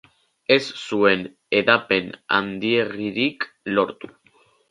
Ez 0.53 0.61
zuen 0.83 1.21
hedapen 1.57 2.09
handiegirik 2.37 3.45
lortu. 3.77 4.13